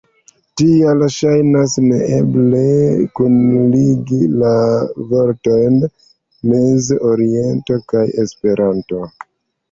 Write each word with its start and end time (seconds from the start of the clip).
Tial 0.59 1.01
ŝajnas 1.15 1.73
neeble 1.87 2.61
kunligi 3.19 4.21
la 4.43 4.53
vortojn 5.11 5.77
“Meza 6.53 6.97
Oriento” 7.11 7.77
kaj 7.93 8.03
“Esperanto”. 8.25 9.03